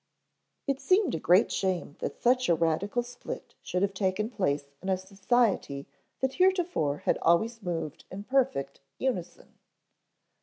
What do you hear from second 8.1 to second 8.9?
perfect